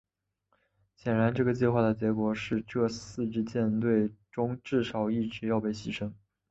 [0.95, 6.11] 显然这个计划的结果是这四支舰队中至少一支要被牺牲。